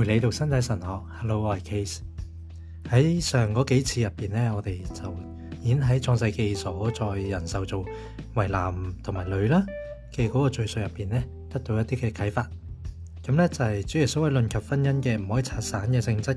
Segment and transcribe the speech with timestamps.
[0.00, 1.98] 陪你读身体神学，Hello，我系 Case。
[2.88, 5.12] 喺上嗰几次入边咧，我哋就
[5.60, 7.84] 已演喺创世纪所在人手做
[8.34, 8.72] 为男
[9.02, 9.66] 同埋女啦
[10.14, 12.48] 嘅嗰个罪数入边咧，得到一啲嘅启发。
[13.24, 16.30] 咁咧就系主要所谓论及婚姻嘅唔可以拆散嘅性质，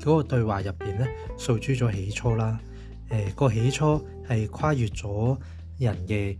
[0.00, 1.06] 嗰个对话入边咧，
[1.38, 2.58] 诉诸咗起初啦。
[3.10, 5.38] 诶，个起初系跨越咗
[5.78, 6.36] 人嘅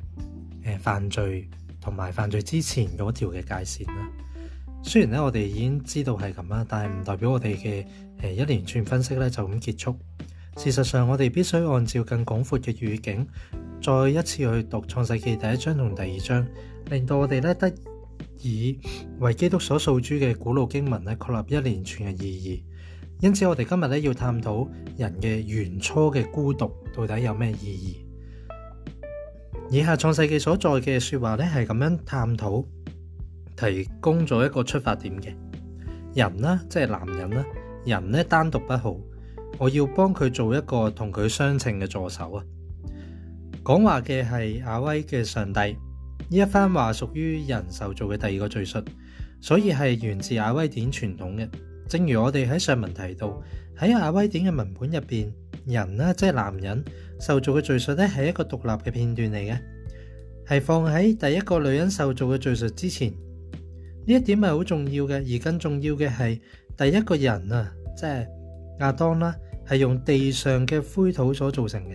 [0.64, 1.48] 诶犯罪
[1.80, 4.10] 同埋犯罪之前嗰条嘅界线啦。
[4.86, 7.84] 虽然咧，我哋已经知道系咁啦，但系唔代表我哋嘅
[8.20, 9.96] 诶一连串分析咧就咁结束。
[10.58, 13.26] 事实上，我哋必须按照更广阔嘅语境，
[13.82, 16.46] 再一次去读创世纪第一章同第二章，
[16.88, 17.68] 令到我哋咧得
[18.38, 18.78] 以
[19.18, 22.64] 为基督所数珠嘅古老经文咧确立一连串嘅意义。
[23.20, 27.96] 因此，我哋今日咧要探讨人嘅原初嘅孤独到底有咩意义？
[29.68, 32.64] 以下创世纪所在嘅说话咧系咁样探讨。
[33.56, 35.34] 提供咗一个出发点嘅
[36.14, 37.44] 人啦，即系男人啦。
[37.86, 38.96] 人咧单独不好，
[39.58, 42.44] 我要帮佢做一个同佢相称嘅助手啊。
[43.64, 45.58] 讲话嘅系阿威嘅上帝
[46.30, 48.82] 呢一番话，属于人受造嘅第二个叙述，
[49.40, 51.48] 所以系源自阿威典传统嘅。
[51.88, 53.40] 正如我哋喺上文提到，
[53.78, 55.32] 喺阿威典嘅文本入边，
[55.64, 56.84] 人啦，即系男人
[57.20, 59.58] 受造嘅叙述咧，系一个独立嘅片段嚟嘅，
[60.48, 63.14] 系放喺第一个女人受造嘅叙述之前。
[64.08, 66.38] 呢一點系好重要嘅，而更重要嘅係
[66.78, 68.26] 第一個人啊，即係
[68.78, 69.34] 亞當啦，
[69.66, 71.94] 係用地上嘅灰土所造成嘅。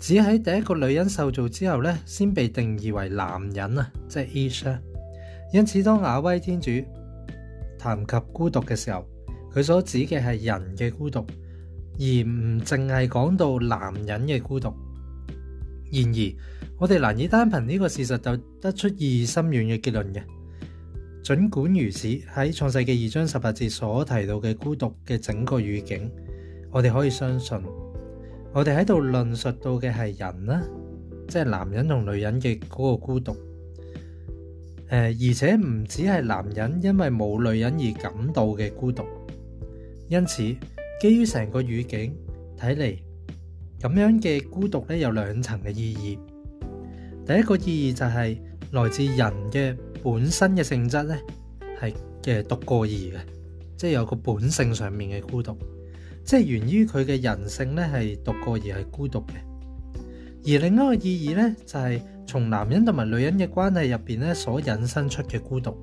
[0.00, 4.80] 只喺第一個女人受造之後咧，先被定義為男人啊，即係 h 莎。
[5.52, 6.70] 因此，當亞威天主
[7.78, 9.06] 談及孤獨嘅時候，
[9.52, 14.72] 佢所指嘅係人嘅孤獨，而唔淨係講到男人嘅孤獨。
[15.92, 20.22] 然而，我哋難以單憑呢個事實就得出意義深遠嘅結論嘅。
[21.22, 26.10] 尽管如此，喺创世纪二章十八节所提到嘅孤独嘅整个语境，
[26.70, 27.58] 我哋可以相信，
[28.52, 30.62] 我哋喺度论述到嘅系人啦，
[31.26, 33.36] 即系男人同女人嘅嗰个孤独。
[34.88, 39.02] 诶，而且唔止系男人因为冇女人而感到嘅孤独，
[40.08, 40.42] 因此
[40.98, 42.16] 基于成个语境
[42.58, 42.96] 睇嚟，
[43.80, 46.18] 咁样嘅孤独咧有两层嘅意义。
[47.26, 48.40] 第一个意义就系
[48.70, 49.76] 来自人嘅。
[50.02, 51.18] 本身嘅性质咧
[51.80, 53.18] 系嘅独个儿嘅，
[53.76, 55.56] 即系有个本性上面嘅孤独，
[56.24, 59.34] 即系源于佢嘅人性咧系独个儿系孤独嘅。
[60.46, 65.76] 而另一个意义咧就系从男人同埋女人嘅关系入边咧所引申出嘅孤独，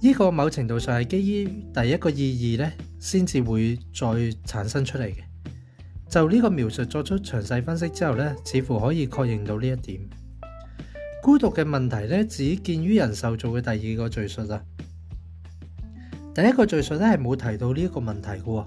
[0.00, 4.06] 呢个某程度上系基于第一个意义咧先至会再
[4.44, 5.18] 产生出嚟嘅。
[6.08, 10.21] 就呢个描述作出详细分析之后咧，似乎可以确认到呢一点。
[11.22, 14.60] 孤独嘅问题咧，只见于人受造嘅第二个叙述啊。
[16.34, 18.66] 第一个叙述咧系冇提到呢一个问题嘅。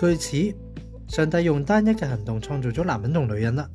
[0.00, 0.56] 据此，
[1.16, 3.70] 上帝用单一嘅行动创造咗男人同女人啦，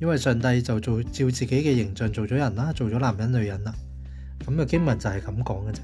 [0.00, 3.74] 因为上帝就做照自己嘅形象做咗人啦，做咗男人女人啦。
[4.46, 5.80] 咁嘅经文就系咁讲嘅啫。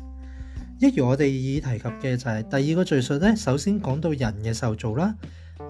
[0.79, 5.13] 一如我哋已提及嘅，就系第二个叙述咧，首先讲到人嘅受造啦，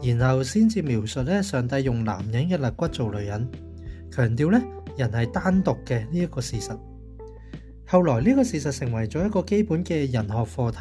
[0.02, 3.48] 然后先至描述咧上帝用男人嘅肋骨做女人。
[4.16, 4.58] 强调咧，
[4.96, 6.70] 人系单独嘅呢一个事实。
[7.86, 10.78] 后来呢个事实成为咗一个基本嘅人学课题，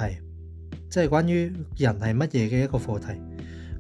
[0.90, 1.44] 即系关于
[1.76, 3.08] 人系乜嘢嘅一个课题，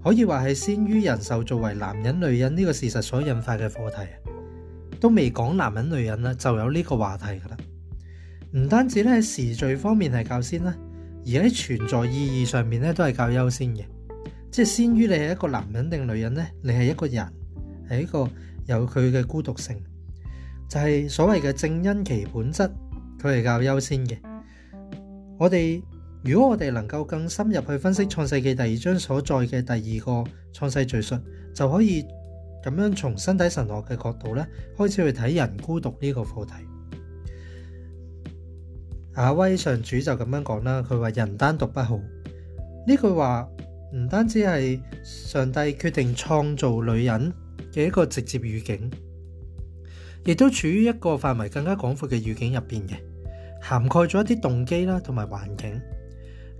[0.04, 7.58] 可以话系先于人受作为男人、女人呢个事实所引发嘅课题都未讲男人、女人啦，就有呢个话题噶啦。
[8.52, 10.76] 唔单止咧喺时序方面系较先啦，
[11.24, 13.86] 而喺存在意义上面咧都系较优先嘅，
[14.52, 17.26] 即系先于你系一个男人定女人咧，你系一个人
[17.90, 18.30] 系一个。
[18.68, 19.78] 有佢嘅孤独性，
[20.68, 22.70] 就系所谓嘅正因其本质，
[23.22, 24.18] 佢系较优先嘅。
[25.38, 25.82] 我哋
[26.24, 31.16] 如果我哋能够更深入去分析创世纪第二章所在嘅第二个创世叙述，
[31.54, 32.04] 就可以
[32.64, 36.54] 咁样从身体神学嘅角度咧，开始去睇人孤独呢个课题。
[39.14, 43.48] 阿威上主就咁样讲啦，佢话人单独不好，呢句话
[43.94, 47.32] 唔单止系上帝决定创造女人。
[47.76, 48.90] 嘅一個直接预警，
[50.24, 52.96] 亦都處於一個範圍更加廣闊嘅预警入边嘅，
[53.62, 55.82] 涵蓋咗一啲動機啦同埋環境，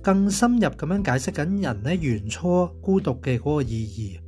[0.02, 4.20] 更深入咁樣解釋緊人咧原初孤獨嘅嗰個意義。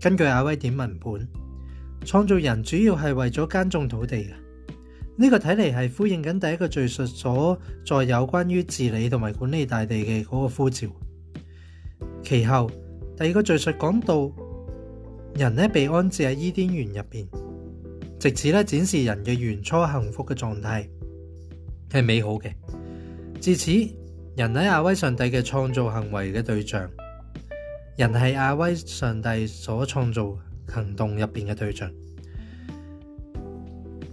[0.00, 1.28] 根據亞威点文本，
[2.04, 4.30] 創造人主要係為咗耕種土地嘅，
[5.16, 7.56] 呢個睇嚟係呼應緊第一個敘述所
[7.86, 10.86] 在有關於治理同埋管理大地嘅嗰個呼召。
[12.24, 12.70] 其後
[13.16, 14.47] 第二個敘述講到。
[15.38, 17.24] 人咧被安置喺伊甸园入边，
[18.18, 20.82] 直至咧展示人嘅原初幸福嘅状态
[21.92, 22.52] 系美好嘅。
[23.40, 23.70] 至此，
[24.36, 26.90] 人喺亚威上帝嘅创造行为嘅对象，
[27.96, 30.36] 人系亚威上帝所创造
[30.66, 31.88] 行动入边嘅对象。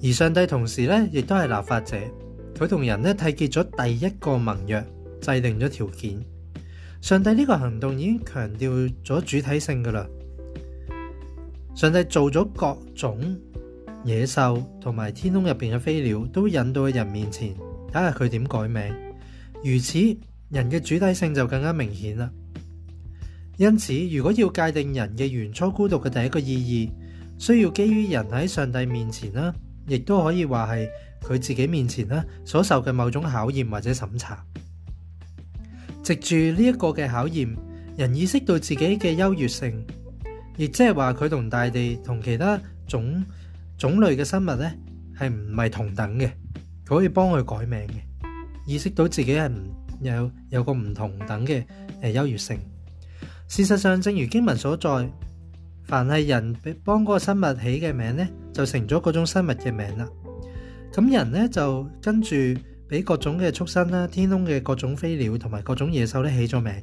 [0.04, 1.98] 而上帝同时咧亦都系立法者，
[2.54, 4.80] 佢同人咧缔结咗第一个盟约，
[5.22, 6.20] 制定咗条件。
[7.02, 8.70] 上帝呢个行动已经强调
[9.04, 10.08] 咗主体性噶啦。
[11.76, 13.38] 上帝做咗各种
[14.06, 17.54] 野兽同埋天空入边嘅飞鸟，都引到去人面前，
[17.92, 18.94] 睇下佢点改名。
[19.62, 20.00] 如此，
[20.50, 22.30] 人嘅主体性就更加明显啦。
[23.58, 26.90] 因此，如果要界定人嘅原初孤独嘅第一个意义，
[27.38, 29.54] 需要基于人喺上帝面前啦，
[29.86, 30.88] 亦都可以话系
[31.28, 34.42] 佢自己面前啦所受嘅某种考验或者审查。
[36.02, 37.54] 藉住呢一个嘅考验，
[37.98, 39.86] 人意识到自己嘅优越性。
[40.58, 43.24] 亦即係話，佢同大地同其他種
[43.78, 44.74] 种類嘅生物咧，
[45.18, 46.32] 係唔係同等嘅？
[46.86, 47.96] 可以幫佢改名嘅，
[48.66, 51.64] 意識到自己係唔有有個唔同等嘅
[52.02, 52.58] 诶優越性。
[53.50, 54.90] 事實上，正如經文所在，
[55.84, 56.56] 凡係人
[56.86, 60.08] 帮幫嗰個生物起嘅名咧，就成咗嗰種生物嘅名啦。
[60.94, 62.34] 咁人咧就跟住
[62.88, 66.74] 俾各種嘅畜生啦、天空嘅各種飛鳥同埋各種野獸咧起咗名，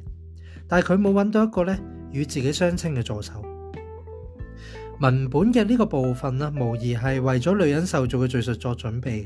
[0.67, 1.75] 但系佢冇揾到一個咧
[2.11, 3.52] 與自己相稱嘅助手。
[5.03, 9.25] 文本嘅呢个部分呢无疑系为咗女人受造嘅叙述作准备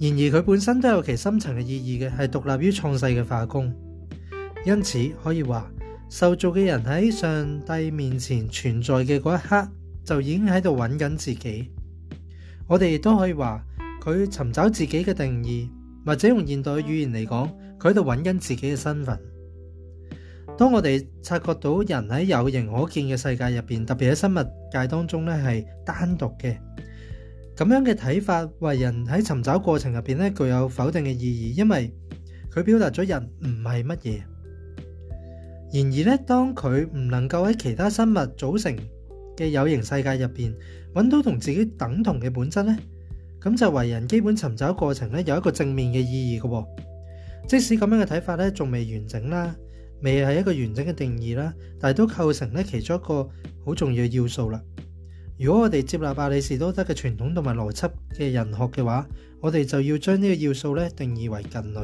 [0.00, 3.72] 然而佢本身都有其深层嘅意义嘅，系独立于创世嘅化工。
[4.66, 5.70] 因此可以话，
[6.10, 9.68] 受造嘅人喺上帝面前存在嘅嗰一刻，
[10.04, 11.70] 就已经喺度揾紧自己。
[12.66, 13.62] 我哋亦都可以话，
[14.02, 15.70] 佢寻找自己嘅定义，
[16.04, 17.48] 或者用现代嘅语言嚟讲，
[17.78, 19.16] 佢喺度揾紧自己嘅身份。
[20.56, 24.38] 当我哋察觉到人喺有形可见嘅世界入边，特别喺生物
[24.70, 26.56] 界当中咧，系单独嘅
[27.56, 31.92] 咁样嘅睇法，为人喺寻找过程入边咧具有否定嘅意义，因为
[32.52, 34.20] 佢表达咗人唔系乜嘢。
[35.72, 38.76] 然而咧，当佢唔能够喺其他生物组成
[39.36, 40.54] 嘅有形世界入边
[40.94, 42.76] 揾到同自己等同嘅本质咧，
[43.40, 46.66] 咁就为人基本寻找过程咧有一个正面嘅意义嘅。
[47.48, 49.54] 即使咁样嘅睇法咧，仲未完整啦。
[50.04, 53.26] 未系一个完整嘅定义啦，但系都构成咧其中一个
[53.64, 54.60] 好重要嘅要素啦。
[55.38, 57.82] 如果我哋接纳阿里士多德嘅传统同埋逻辑
[58.22, 59.06] 嘅人学嘅话，
[59.40, 61.80] 我哋就要将呢个要素咧定义为近类。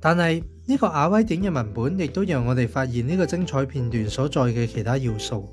[0.00, 5.48] 但系呢个亚威典嘅文本亦都让我哋发现呢个精彩片段所在嘅其他要素。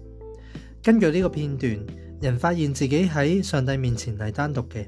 [0.83, 1.85] 根据呢个片段，
[2.21, 4.85] 人发现自己喺上帝面前系单独嘅，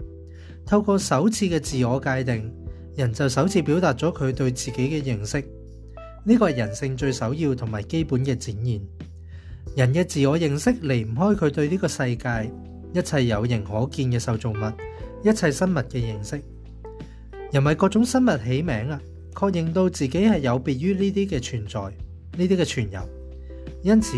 [0.68, 2.63] 透过首次嘅自我界定。
[2.96, 5.42] 人就首次表达咗佢对自己嘅认识，
[6.26, 8.80] 呢个系人性最首要同埋基本嘅展现。
[9.76, 12.52] 人嘅自我认识离唔开佢对呢个世界
[12.94, 14.74] 一切有形可见嘅受造物、
[15.28, 16.40] 一切生物嘅认识，
[17.52, 19.02] 又咪各种生物起名啊，
[19.40, 23.02] 确认到自己系有别于呢啲嘅存在，呢啲嘅全有。
[23.82, 24.18] 因此，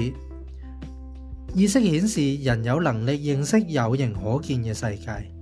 [1.54, 5.34] 意识显示人有能力认识有形可见嘅世界。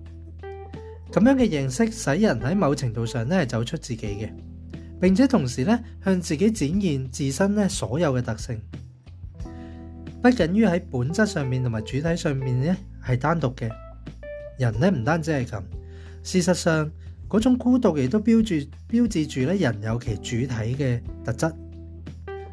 [1.13, 4.29] 咁样嘅形式使人喺某程度上咧系走出自己嘅，
[4.99, 8.59] 并且同时咧向自己展现自身咧所有嘅特性，
[10.23, 12.75] 不仅于喺本质上面同埋主体上面咧
[13.05, 13.69] 系单独嘅
[14.57, 15.61] 人咧唔单止系咁，
[16.23, 16.91] 事实上
[17.29, 18.55] 嗰种孤独亦都标注
[18.87, 21.53] 标志住咧人有其主体嘅特质，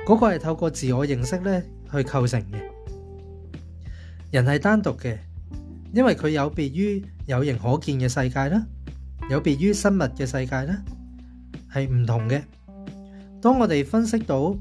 [0.04, 2.60] 嗰个系透过自我认识咧去构成嘅
[4.32, 5.16] 人系单独嘅，
[5.94, 7.02] 因为佢有别于。
[7.30, 8.66] 有形可见嘅世界啦，
[9.30, 10.76] 有别于生物嘅世界咧，
[11.72, 12.42] 系唔同嘅。
[13.40, 14.52] 当我哋分析到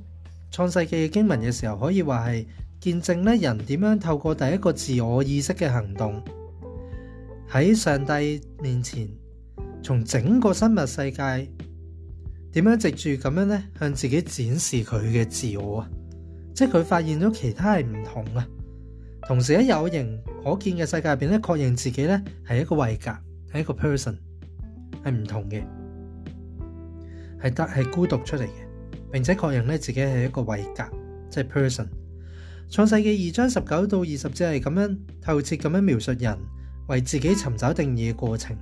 [0.52, 2.48] 创世纪嘅经文嘅时候，可以话系
[2.80, 6.22] 见证咧，人点样透过第一个自我意识嘅行动，
[7.52, 9.10] 喺上帝面前，
[9.82, 11.48] 从整个生物世界
[12.52, 15.90] 点样直住咁样咧，向自己展示佢嘅自我啊，
[16.54, 18.48] 即系佢发现咗其他系唔同啊。
[19.28, 23.12] 同時喺有形可見嘅世界入边咧，確認自己咧係一個位格，
[23.52, 24.16] 係一個 person，
[25.04, 25.64] 係唔同嘅，
[27.42, 28.50] 係得系孤獨出嚟嘅。
[29.12, 30.84] 並且確認咧自己係一個位格，
[31.30, 31.88] 即係 person。
[32.70, 36.38] 創世記二章十九到二十，即係咁樣透徹咁樣描述人
[36.90, 38.56] 為自己尋找定義嘅過程。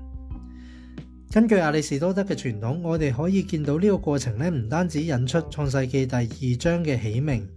[1.29, 7.47] 根據亚里士多德嘅傳統，我哋可以見到呢個過程咧，唔單止引出創世記第二章嘅起名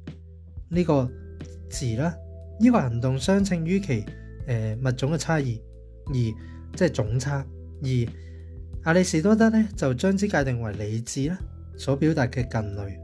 [0.70, 1.08] 呢個
[1.70, 2.12] 字啦。
[2.60, 4.04] 呢個行動相稱於其
[4.46, 5.58] 誒物種嘅差異，
[6.08, 7.44] 而即係總差。
[7.82, 7.88] 而
[8.84, 11.38] 亞里士多德咧就將之界定為理智啦，
[11.78, 12.98] 所表達嘅近類，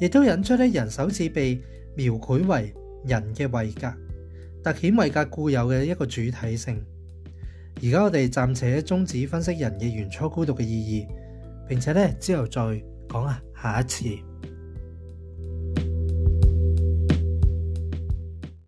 [0.00, 1.60] 亦都引出咧人首次被
[1.94, 2.72] 描繪為
[3.04, 3.92] 人嘅位格，
[4.64, 6.82] 特顯位格固有嘅一個主體性。
[7.84, 12.62] 而家我哋暫且終止分析人嘅原初孤獨嘅意義，並且咧之後再
[13.08, 14.02] 講啊下一次。